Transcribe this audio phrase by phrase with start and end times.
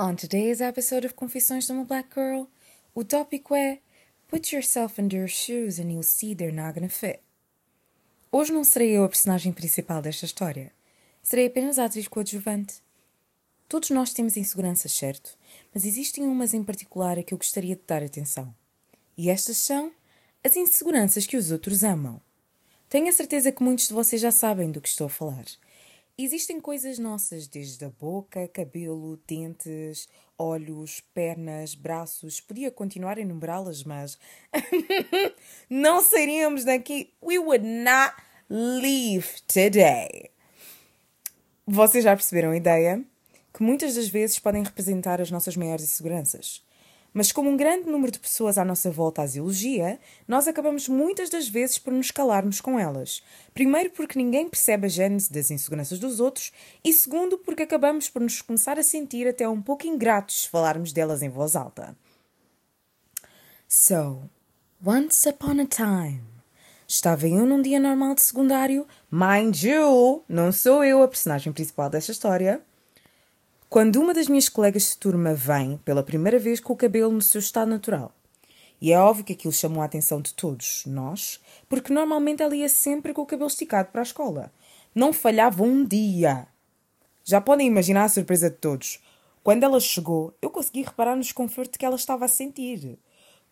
[0.00, 2.44] On today's episode of Confissões de uma Black Girl,
[2.94, 3.80] o tópico é
[4.28, 7.18] Put yourself in their shoes and you'll see they're not gonna fit.
[8.30, 10.70] Hoje não serei eu a personagem principal desta história.
[11.20, 12.80] Serei apenas a atriz coadjuvante.
[13.68, 15.36] Todos nós temos inseguranças, certo?
[15.74, 18.54] Mas existem umas em particular a que eu gostaria de dar atenção.
[19.16, 19.90] E estas são
[20.44, 22.20] as inseguranças que os outros amam.
[22.88, 25.46] Tenho a certeza que muitos de vocês já sabem do que estou a falar.
[26.20, 32.40] Existem coisas nossas, desde a boca, cabelo, dentes, olhos, pernas, braços.
[32.40, 34.18] Podia continuar a enumerá-las, mas
[35.70, 37.14] não sairíamos daqui.
[37.22, 38.16] We would not
[38.50, 40.32] leave today.
[41.64, 43.00] Vocês já perceberam a ideia?
[43.54, 46.66] Que muitas das vezes podem representar as nossas maiores inseguranças.
[47.12, 51.30] Mas como um grande número de pessoas à nossa volta as elogia, nós acabamos muitas
[51.30, 53.22] das vezes por nos calarmos com elas.
[53.54, 56.52] Primeiro porque ninguém percebe a gênese das inseguranças dos outros
[56.84, 60.92] e segundo porque acabamos por nos começar a sentir até um pouco ingratos se falarmos
[60.92, 61.96] delas em voz alta.
[63.66, 64.22] So,
[64.84, 66.22] once upon a time,
[66.86, 71.90] estava eu num dia normal de secundário, mind you, não sou eu a personagem principal
[71.90, 72.62] desta história,
[73.68, 77.20] quando uma das minhas colegas de turma vem pela primeira vez com o cabelo no
[77.20, 78.14] seu estado natural.
[78.80, 81.38] E é óbvio que aquilo chamou a atenção de todos nós,
[81.68, 84.52] porque normalmente ela ia sempre com o cabelo esticado para a escola.
[84.94, 86.46] Não falhava um dia.
[87.24, 89.00] Já podem imaginar a surpresa de todos.
[89.42, 92.98] Quando ela chegou, eu consegui reparar no desconforto que ela estava a sentir.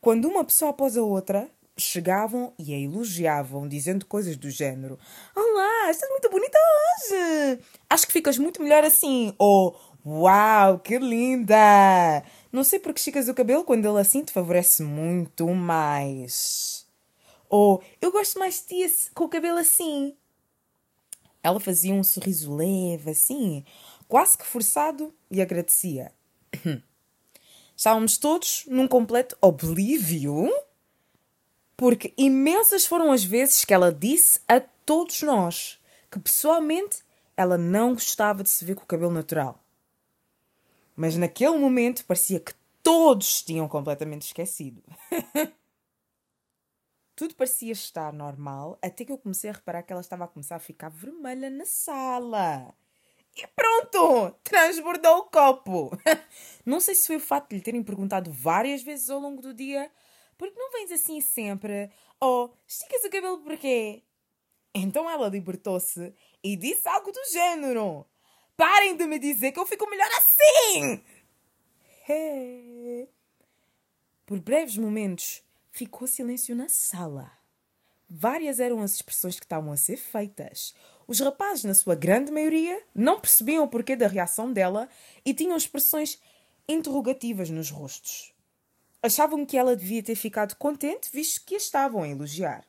[0.00, 4.98] Quando uma pessoa após a outra chegavam e a elogiavam, dizendo coisas do género:
[5.34, 7.60] Olá, estás muito bonita hoje!
[7.88, 9.34] Acho que ficas muito melhor assim.
[9.38, 12.22] Ou Uau, que linda!
[12.50, 16.86] Não sei porque esticas o cabelo quando ele assim te favorece muito mais.
[17.48, 20.16] Ou eu gosto mais de ti com o cabelo assim.
[21.42, 23.64] Ela fazia um sorriso leve, assim,
[24.08, 26.12] quase que forçado, e agradecia.
[27.76, 30.50] Estávamos todos num completo oblívio,
[31.76, 35.78] porque imensas foram as vezes que ela disse a todos nós
[36.10, 36.98] que pessoalmente
[37.36, 39.59] ela não gostava de se ver com o cabelo natural.
[41.00, 42.52] Mas naquele momento parecia que
[42.82, 44.82] todos tinham completamente esquecido.
[47.16, 50.56] Tudo parecia estar normal até que eu comecei a reparar que ela estava a começar
[50.56, 52.74] a ficar vermelha na sala.
[53.34, 54.36] E pronto!
[54.44, 55.90] Transbordou o copo!
[56.66, 59.54] Não sei se foi o fato de lhe terem perguntado várias vezes ao longo do
[59.54, 59.90] dia
[60.36, 61.90] porque não vens assim sempre?
[62.20, 64.02] Ou esticas o cabelo porquê?
[64.74, 68.06] Então ela libertou-se e disse algo do género.
[68.60, 71.02] Parem de me dizer que eu fico melhor assim!
[74.26, 77.32] Por breves momentos, ficou silêncio na sala.
[78.06, 80.74] Várias eram as expressões que estavam a ser feitas.
[81.06, 84.90] Os rapazes, na sua grande maioria, não percebiam o porquê da reação dela
[85.24, 86.20] e tinham expressões
[86.68, 88.34] interrogativas nos rostos.
[89.02, 92.62] Achavam que ela devia ter ficado contente, visto que a estavam a elogiar.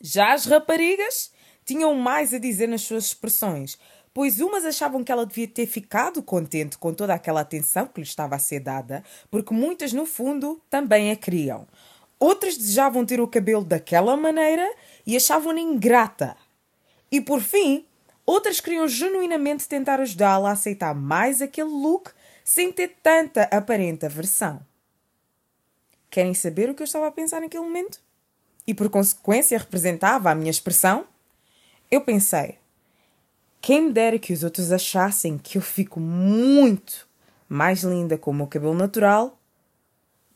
[0.00, 1.30] Já as raparigas
[1.64, 3.78] tinham mais a dizer nas suas expressões,
[4.14, 8.06] pois umas achavam que ela devia ter ficado contente com toda aquela atenção que lhe
[8.06, 11.66] estava a ser dada, porque muitas, no fundo, também a queriam.
[12.18, 14.72] Outras desejavam ter o cabelo daquela maneira
[15.06, 16.36] e achavam-na ingrata.
[17.10, 17.84] E por fim,
[18.24, 22.12] outras queriam genuinamente tentar ajudá-la a aceitar mais aquele look
[22.44, 24.60] sem ter tanta aparente aversão.
[26.10, 28.00] Querem saber o que eu estava a pensar naquele momento?
[28.66, 31.06] E por consequência representava a minha expressão?
[31.90, 32.58] Eu pensei,
[33.62, 37.08] quem dera que os outros achassem que eu fico muito
[37.48, 39.38] mais linda com o meu cabelo natural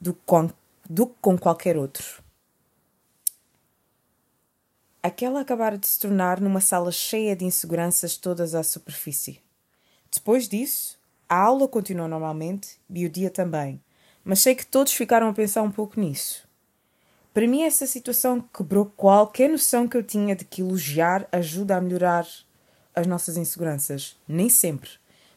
[0.00, 0.48] do que com,
[0.88, 2.22] do que com qualquer outro.
[5.02, 9.40] Aquela acabara de se tornar numa sala cheia de inseguranças todas à superfície.
[10.14, 10.96] Depois disso,
[11.28, 13.82] a aula continuou normalmente e o dia também,
[14.24, 16.46] mas sei que todos ficaram a pensar um pouco nisso.
[17.34, 21.80] Para mim, essa situação quebrou qualquer noção que eu tinha de que elogiar ajuda a
[21.80, 22.24] melhorar
[22.96, 24.16] as nossas inseguranças.
[24.26, 24.90] Nem sempre.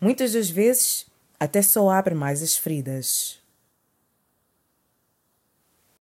[0.00, 1.06] Muitas das vezes
[1.38, 3.41] até só abre mais as feridas.